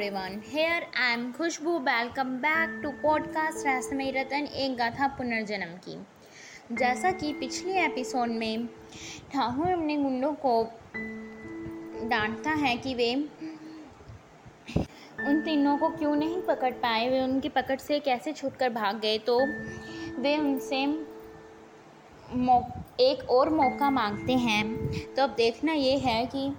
[0.00, 0.34] everyone.
[0.34, 1.72] Here I am Khushbu.
[1.72, 6.06] Welcome back to podcast रहस्यमय रतन एक गाथा पुनर्जन्म की
[6.74, 8.66] जैसा कि पिछले एपिसोड में
[9.32, 10.64] ठाकुर अपने गुंडों को
[12.08, 13.14] डांटता है कि वे
[15.28, 17.08] उन तीनों को क्यों नहीं पकड़ पाए?
[17.08, 19.18] वे उनकी पकड़ से कैसे छूटकर भाग गए?
[19.18, 19.40] तो
[20.20, 20.82] वे उनसे
[23.00, 26.52] एक और मौका मांगते हैं। तो अब देखना ये है कि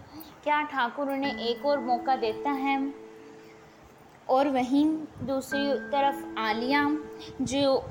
[0.43, 3.00] क्या ठाकुर उन्हें एक और मौका देता है?
[4.29, 4.85] और वहीं
[5.23, 6.97] दूसरी तरफ़ आलिया
[7.41, 7.85] जो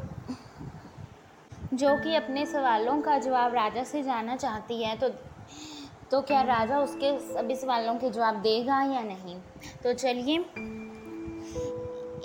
[1.75, 5.09] जो कि अपने सवालों का जवाब राजा से जानना चाहती है तो
[6.11, 9.37] तो क्या राजा उसके सभी सवालों के जवाब देगा या नहीं?
[9.85, 10.39] तो चलिए,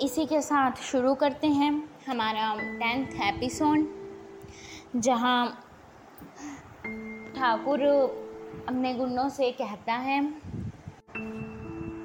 [0.04, 3.86] इसी के साथ शुरू करते हैं हमारा टेंथ एपिसोड
[4.96, 5.64] जहाँ
[7.36, 7.82] ठाकुर
[8.68, 10.34] अपने गुंडों से कहता है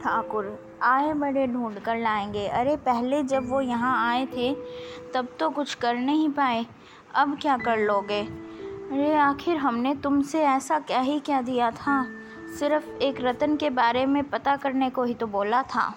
[0.02, 4.54] ठाकुर, आए बड़े ढूंढ कर लाएँगे। अरे, पहले जब वो यहाँ आए थे,
[5.14, 6.66] तब तो कुछ कर नहीं पाए।
[7.16, 8.22] अब क्या कर लोगे?
[8.22, 12.06] अरे, आखिर हमने तुमसे ऐसा क्या ही क्या दिया था?
[12.60, 15.96] सिर्फ़ एक रतन के बारे में पता करने को ही तो बोला था।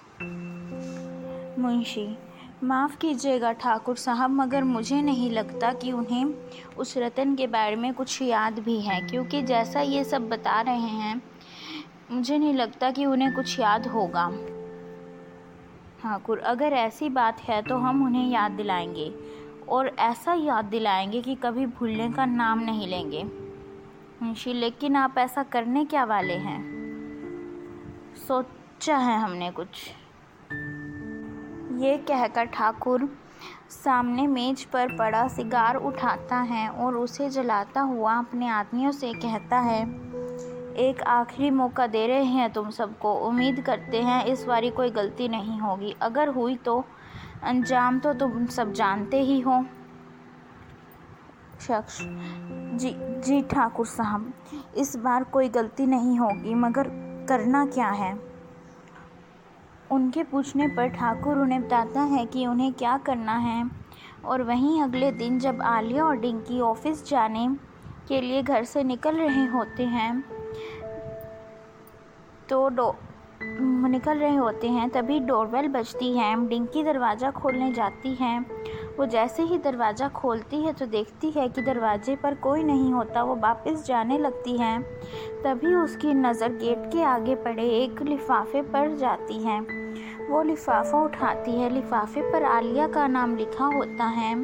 [1.59, 2.19] मुंशी,
[2.65, 6.35] माफ़ कीजिएगा ठाकुर साहब, मगर मुझे नहीं लगता कि उन्हें
[6.79, 10.75] उस रतन के बारे में कुछ याद भी है, क्योंकि जैसा ये सब बता रहे
[10.75, 11.23] हैं
[12.11, 14.31] मुझे नहीं लगता कि उन्हें कुछ याद होगा।
[16.03, 19.15] ठाकुर, अगर ऐसी बात है तो हम उन्हें याद दिलाएँगे।
[19.69, 23.25] और ऐसा याद दिलाएँगे कि कभी भूलने का नाम नहीं लेंगे।
[24.23, 26.75] मुंशी, लेकिन आप ऐसा करने क्या वाले हैं?
[28.29, 29.91] सोचा है हमने कुछ।
[31.83, 33.19] ये कहकर ठाकुर
[33.71, 39.59] सामने मेज पर पड़ा सिगार उठाता है और उसे जलाता हुआ अपने आदमियों से कहता
[39.59, 40.04] है
[40.77, 45.29] एक आखिरी मौका दे रहे हैं तुम सबको। उम्मीद करते हैं इस बारी कोई गलती
[45.29, 46.85] नहीं होगी। अगर हुई तो
[47.43, 49.65] अंजाम तो तुम सब जानते ही हो।
[51.61, 51.99] शख्स,
[52.75, 54.33] जी जी ठाकुर साहब,
[54.77, 56.89] इस बार कोई गलती नहीं होगी, मगर
[57.29, 58.19] करना क्या है?
[59.91, 63.71] उनके पूछने पर ठाकुर उन्हें बताता है कि उन्हें क्या करना है।
[64.25, 67.49] और वहीं अगले दिन जब आलिया और डिंकी ऑफ़िस जाने
[68.09, 70.44] के लिए घर से निकल रहे होते हैं
[72.49, 72.95] तो डो,
[73.89, 78.39] निकल रहे होते हैं, तभी डोरबेल बजती है, डिंकी दरवाज़ा खोलने जाती है।
[78.99, 83.23] वो जैसे ही दरवाज़ा खोलती है तो देखती है कि दरवाजे पर कोई नहीं होता,
[83.23, 84.79] वो वापस जाने लगती है।
[85.45, 89.61] तभी उसकी नज़र गेट के आगे पड़े, एक लिफाफे पर जाती है।
[90.31, 94.35] वो लिफाफा उठाती है, लिफाफे पर आलिया का नाम लिखा होता है।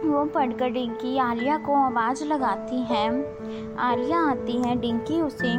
[0.00, 3.06] वो पढ़कर डिंकी, आलिया को आवाज़ लगाती है।
[3.78, 5.56] आलिया आती है, डिंकी उसे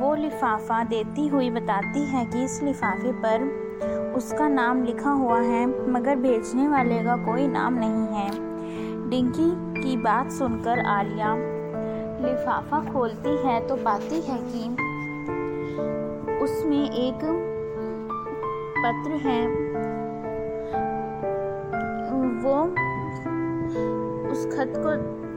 [0.00, 3.42] वो लिफाफा देती हुई बताती है कि इस लिफाफे पर
[4.16, 9.50] उसका नाम लिखा हुआ है, मगर भेजने वाले का कोई नाम नहीं है। डिंकी
[9.82, 11.34] की बात सुनकर आलिया
[12.20, 14.64] लिफाफा खोलती है तो पाती है कि
[16.44, 17.24] उसमें एक
[18.78, 19.40] पत्र है।
[22.42, 22.58] वो
[24.30, 24.90] उस खत को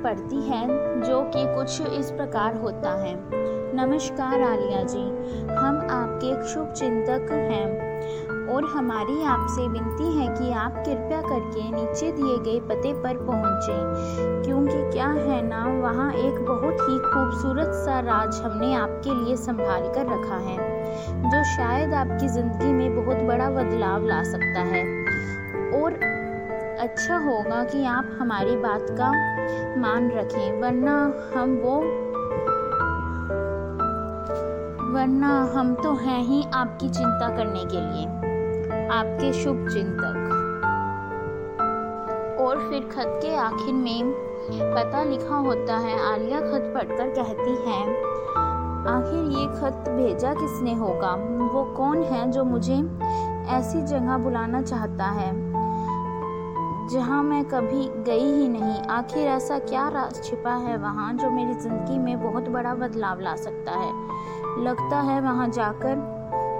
[0.04, 0.68] पढ़ती है,
[1.02, 3.16] जो कि कुछ इस प्रकार होता है।
[3.76, 5.04] नमस्कार आलिया जी,
[5.56, 7.82] हम आपके एक शुभ चिंतक हैं
[8.54, 14.44] और हमारी आपसे विनती है कि आप कृपया करके नीचे दिए गए पते पर पहुँचें,
[14.44, 19.92] क्योंकि क्या है ना, वहाँ एक बहुत ही खूबसूरत सा राज हमने आपके लिए संभाल
[19.96, 20.58] कर रखा है,
[21.24, 24.84] जो शायद आपकी ज़िंदगी में बहुत बड़ा बदलाव ला सकता है।
[25.74, 26.00] और
[26.80, 29.33] अच्छा होगा कि आप हमारी बात का
[29.78, 30.96] मान रखें, वरना
[31.36, 31.78] हम वो,
[34.94, 38.06] वरना हम तो हैं ही आपकी चिंता करने के लिए,
[38.90, 40.30] आपके शुभ चिंतक।
[42.42, 44.14] और फिर खत के आखिर में
[44.52, 47.82] पता लिखा होता है, आलिया खत पढ़कर कहती है,
[48.88, 51.12] आखिर ये खत भेजा किसने होगा?
[51.54, 52.76] वो कौन है जो मुझे
[53.50, 55.53] ऐसी जगह बुलाना चाहता है?
[56.92, 61.54] जहाँ मैं कभी गई ही नहीं, आखिर ऐसा क्या राज छिपा है वहाँ जो मेरी
[61.54, 63.94] ज़िंदगी में बहुत बड़ा बदलाव ला सकता है?
[64.64, 66.14] लगता है वहाँ जाकर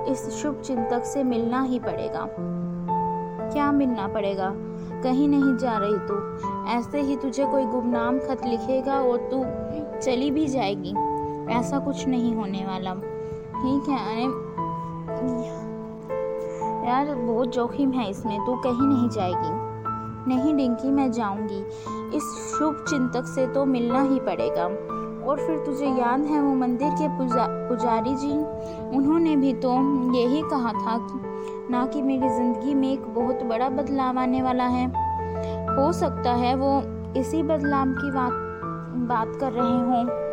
[0.10, 2.28] इस शुभ चिंतक से मिलना ही पड़ेगा।
[3.54, 4.54] क्या मिलना पड़ेगा?
[5.04, 6.38] कहीं नहीं जा रही तू।
[6.70, 9.46] ऐसे ही तुझे कोई गुमनाम खत लिखेगा और तू
[10.00, 10.96] चली भी जाएगी।
[11.54, 12.94] ऐसा कुछ नहीं होने वाला।
[13.56, 14.24] ठीक है, अरे,
[16.90, 19.63] यार, बहुत जोखिम है इसमें। तू कहीं नहीं जाएगी।
[20.28, 21.66] नहीं डिंकी, मैं जाऊँगी।
[22.18, 24.66] इस शुभ चिंतक से तो मिलना ही पड़ेगा।
[25.26, 28.32] और फिर तुझे याद है वो मंदिर के पुजा, पुजारी जी?
[28.98, 29.74] उन्होंने भी तो
[30.16, 31.20] यही कहा था कि,
[31.72, 34.88] ना कि मेरी ज़िंदगी में एक बहुत बड़ा बदलाव आने वाला है।
[35.76, 36.82] हो सकता है वो
[37.20, 38.34] इसी बदलाव की बात
[39.10, 40.24] बात कर रहे हों।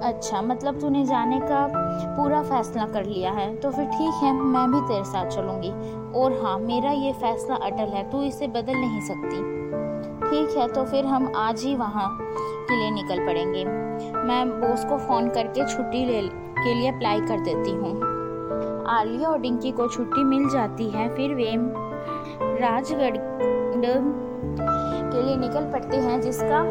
[0.00, 1.68] अच्छा मतलब तूने जाने का
[2.16, 5.70] पूरा फैसला कर लिया है। तो फिर ठीक है, मैं भी तेरे साथ चलूँगी।
[6.16, 9.36] और हाँ मेरा ये फैसला अटल है, तू इसे बदल नहीं सकती।
[10.20, 14.98] ठीक है तो फिर हम आज ही वहाँ के लिए निकल पड़ेंगे। मैं बॉस को
[14.98, 17.92] फ़ोन करके छुट्टी ले, के लिए अप्लाई कर देती हूँ।
[18.88, 21.52] आलिया और डिंकी को छुट्टी मिल जाती है, फिर वे
[22.60, 23.16] राजगढ़
[23.76, 26.62] के लिए निकल पड़ते हैं, जिसका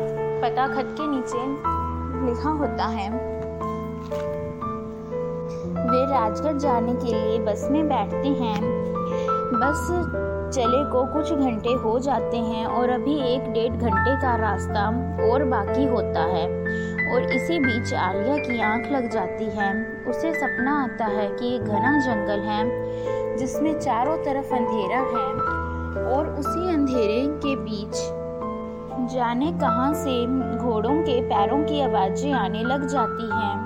[0.42, 1.38] पता खत के नीचे
[2.26, 3.10] लिखा होता है।
[5.86, 8.85] वे राजगढ़ जाने के लिए बस में बैठते हैं।
[9.54, 9.88] बस
[10.56, 14.88] चले को कुछ घंटे हो जाते हैं और अभी एक डेढ़ घंटे का रास्ता
[15.32, 16.46] और बाकी होता है।
[17.14, 21.62] और इसी बीच आलिया की आँख लग जाती है। उसे सपना आता है कि एक
[21.62, 22.66] घना जंगल है,
[23.38, 25.28] जिसमें चारों तरफ़ अंधेरा है
[26.16, 27.96] और उसी अंधेरे के बीच
[29.14, 30.26] जाने कहाँ से
[30.58, 33.66] घोड़ों के पैरों की आवाज़ें आने लग जाती हैं।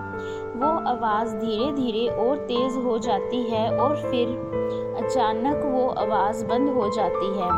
[0.60, 4.49] वो आवाज़ धीरे धीरे और तेज़ हो जाती है और फिर
[5.10, 7.50] अचानक वो आवाज़ बंद हो जाती है।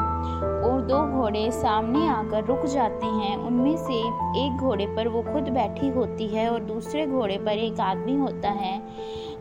[0.63, 3.93] और दो घोड़े सामने आकर रुक जाते हैं। उनमें से
[4.45, 8.49] एक घोड़े पर वो खुद बैठी होती है और दूसरे घोड़े पर एक आदमी होता
[8.49, 8.83] है,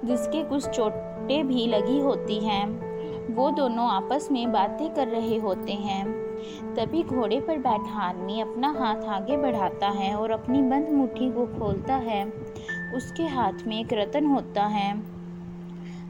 [0.04, 2.90] जिसके कुछ चोटें भी लगी होती हैं।
[3.34, 6.08] वो दोनों आपस में बातें कर रहे होते हैं।
[6.74, 11.46] तभी घोड़े पर बैठा आदमी अपना हाथ आगे बढ़ाता है और अपनी बंद मुट्ठी को
[11.46, 12.32] खोलता है।
[12.96, 15.19] उसके हाथ में एक रतन होता है।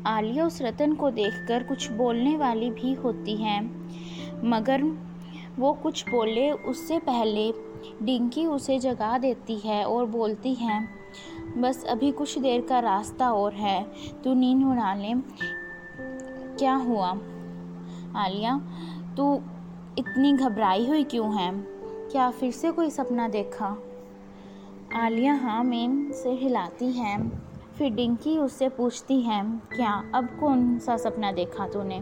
[0.07, 3.71] आलिया उस रतन को देखकर कुछ बोलने वाली भी होती है।
[4.45, 4.83] मगर
[5.59, 7.53] वो कुछ बोले उससे पहले
[8.03, 10.89] डिंकी उसे जगा देती है और बोलती है,
[11.59, 13.87] बस अभी कुछ देर का रास्ता और है।
[14.25, 15.15] तू नींद उड़ा ले।
[16.59, 17.09] क्या हुआ?
[18.17, 18.61] आलिया,
[19.17, 19.41] तू
[19.99, 21.53] इतनी घबराई हुई क्यों है?
[22.11, 23.77] क्या फिर से कोई सपना देखा?
[24.95, 27.50] आलिया हाँ में से हिलाती है।
[27.81, 29.45] फिर डिंकी उससे पूछती है,
[29.77, 32.01] क्या अब कौन सा सपना देखा तूने?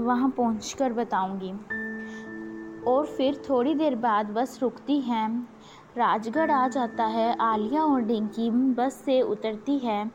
[0.00, 1.52] वहाँ पहुँच कर बताऊँगी।
[2.84, 5.40] और फिर थोड़ी देर बाद बस रुकती है।
[5.96, 10.10] राजगढ़ आ जाता है, आलिया और डिंकी बस से उतरती है।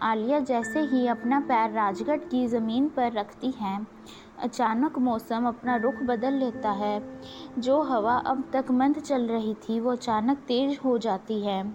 [0.00, 3.86] आलिया जैसे ही अपना पैर राजगढ़ की ज़मीन पर रखती है,
[4.38, 7.20] अचानक मौसम अपना रुख बदल लेता है।
[7.58, 11.72] जो हवा अब तक मंद चल रही थी, वो अचानक तेज हो जाती है।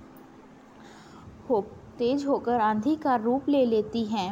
[1.49, 1.67] हो
[1.99, 4.31] तेज होकर आंधी का रूप ले लेती है।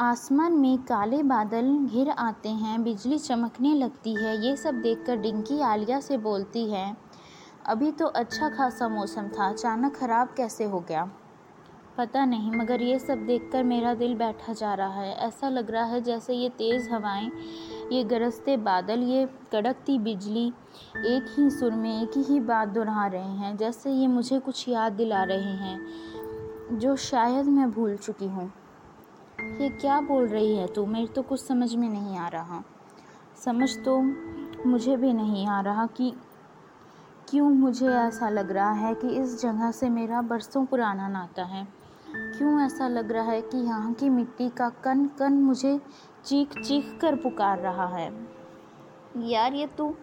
[0.00, 5.60] आसमान में काले बादल घिर आते हैं, बिजली चमकने लगती है, ये सब देखकर डिंकी
[5.62, 6.96] आलिया से बोलती है,
[7.66, 11.10] अभी तो अच्छा खासा मौसम था, अचानक ख़राब कैसे हो गया?
[11.98, 15.84] पता नहीं, मगर ये सब देखकर मेरा दिल बैठा जा रहा है। ऐसा लग रहा
[15.84, 17.30] है जैसे ये तेज़ हवाएँ,
[17.92, 20.46] ये गरजते बादल, ये कड़कती बिजली
[20.96, 24.92] एक ही सुर में, एक ही बात दोहरा रहे हैं, जैसे ये मुझे कुछ याद
[24.92, 25.80] दिला रहे हैं।
[26.72, 28.52] जो शायद मैं भूल चुकी हूँ।
[29.60, 30.86] ये क्या बोल रही है तू?
[30.86, 32.62] मेरे तो कुछ समझ में नहीं आ रहा।
[33.44, 34.00] समझ तो
[34.66, 36.12] मुझे भी नहीं आ रहा कि
[37.28, 41.68] क्यों मुझे ऐसा लग रहा है कि इस जगह से मेरा बरसों पुराना नाता है।
[42.10, 45.80] क्यों ऐसा लग रहा है कि यहाँ की मिट्टी का कन कन मुझे
[46.24, 48.12] चीख चीख कर पुकार रहा है?
[49.18, 49.94] यार ये तू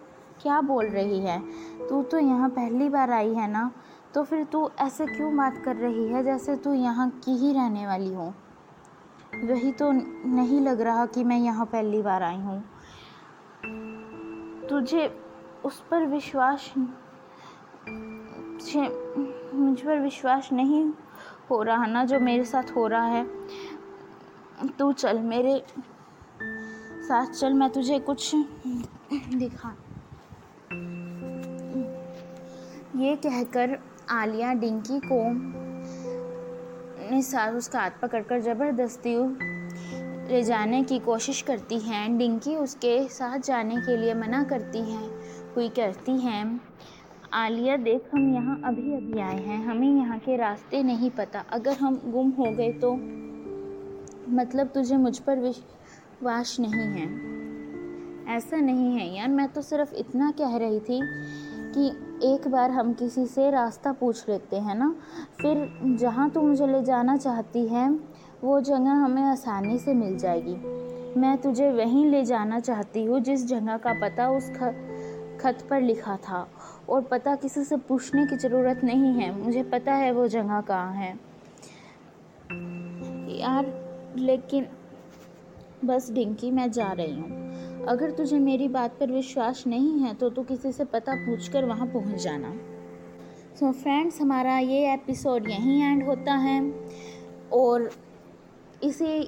[0.42, 1.40] क्या बोल रही है?
[1.88, 3.70] तू तो यहाँ पहली बार आई है ना?
[4.14, 7.86] तो फिर तू ऐसे क्यों बात कर रही है जैसे तू यहाँ की ही रहने
[7.86, 8.32] वाली हो?
[9.44, 12.62] वही तो नहीं लग रहा कि मैं यहाँ पहली बार आई हूँ।
[14.68, 15.06] तुझे
[15.64, 16.72] उस पर विश्वास
[19.54, 20.84] मुझ पर विश्वास नहीं
[21.50, 23.24] हो रहा ना जो मेरे साथ हो रहा है?
[24.78, 25.62] तू चल मेरे
[27.02, 28.34] साथ चल, मैं तुझे कुछ
[29.34, 29.74] दिखा।
[32.96, 33.78] ये कहकर
[34.10, 35.20] आलिया, डिंकी को
[37.22, 39.16] साथ उसका हाथ पकड़कर ज़बरदस्ती
[40.32, 45.10] ले जाने की कोशिश करती हैं। डिंकी उसके साथ जाने के लिए मना करती हैं,
[45.54, 46.60] हुई करती हैं।
[47.32, 51.72] आलिया, देख, हम यहाँ अभी अभी आए हैं। हमें यहाँ के रास्ते नहीं पता। अगर
[51.72, 52.94] हम गुम हो गए तो
[54.32, 57.06] मतलब तुझे मुझ पर विश्वास नहीं है।
[58.36, 61.00] ऐसा नहीं है यार। मैं तो सिर्फ़ इतना कह रही थी
[61.74, 64.94] कि एक बार हम किसी से रास्ता पूछ लेते हैं ना
[65.40, 67.88] फिर जहाँ तू मुझे ले जाना चाहती है
[68.44, 70.54] वो जगह हमें आसानी से मिल जाएगी।
[71.20, 74.72] मैं तुझे वहीं ले जाना चाहती हूँ जिस जगह का पता उस ख,
[75.40, 76.48] खत पर लिखा था।
[76.88, 80.92] और पता किसी से पूछने की ज़रूरत नहीं है। मुझे पता है वो जगह कहाँ
[80.92, 81.12] है।
[83.38, 83.72] यार
[84.16, 84.66] लेकिन
[85.84, 87.49] बस डिंकी मैं जा रही हूँ।
[87.88, 91.64] अगर तुझे मेरी बात पर विश्वास नहीं है तो तू किसी से पता पूछ कर
[91.64, 92.54] वहाँ पहुँच जाना।
[93.60, 96.74] सो so फ्रेंड्स हमारा ये एपिसोड यहीं एंड होता है।
[97.52, 97.90] और
[98.82, 99.22] इसी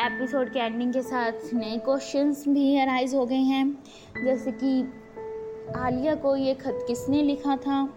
[0.00, 3.84] एपिसोड के एंडिंग के साथ नए क्वेश्चंस भी अराइज हो गए हैं।
[4.24, 4.92] जैसे कि
[5.76, 7.94] आलिया को ये खत किसने लिखा था?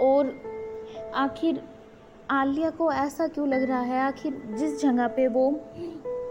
[0.00, 0.42] और
[1.14, 1.62] आखिर
[2.30, 4.00] आलिया को ऐसा क्यों लग रहा है?
[4.00, 5.50] आखिर जिस जगह पे वो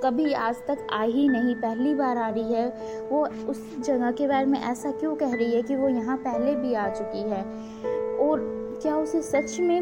[0.03, 2.67] कभी आज तक आई ही नहीं, पहली बार आ रही है।
[3.11, 6.55] वो उस जगह के बारे में ऐसा क्यों कह रही है कि वो यहाँ पहले
[6.55, 7.41] भी आ चुकी है?
[8.17, 8.39] और
[8.81, 9.81] क्या उसे सच में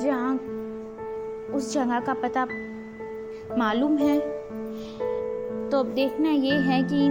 [0.00, 0.34] जहाँ
[1.54, 2.46] उस जगह का पता
[3.58, 4.20] मालूम है?
[5.70, 7.08] तो अब देखना ये है कि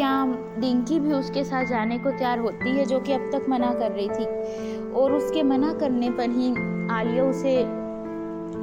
[0.00, 0.26] क्या
[0.58, 3.92] डिंकी भी उसके साथ जाने को तैयार होती है, जो कि अब तक मना कर
[3.92, 4.24] रही थी।
[4.92, 6.50] और उसके मना करने पर ही
[6.90, 7.62] आलिया उसे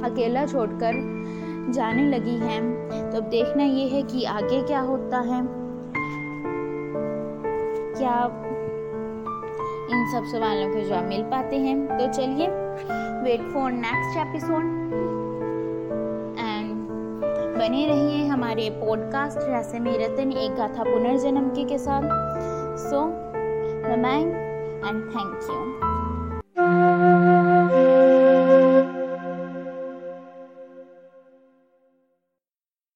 [0.04, 1.22] अकेला छोड़कर
[1.70, 2.62] जाने लगी हैं।
[3.10, 5.62] तो अब देखना ये है कि आगे क्या होता है।
[7.98, 8.38] क्या
[9.90, 11.98] इन सब सवालों के जवाब मिल पाते हैं?
[11.98, 12.48] तो चलिए
[13.22, 14.64] wait for next episode
[16.38, 16.72] and
[17.58, 22.02] बने रहिए हमारे पॉडकास्ट रहस्य में रतन एक गाथा पुनर्जन्म के, के साथ।
[22.78, 23.06] So
[24.02, 24.20] bye
[24.88, 25.91] and thank you